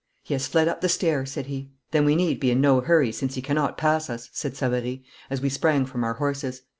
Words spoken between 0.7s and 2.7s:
the stair,' said he. 'Then we need be in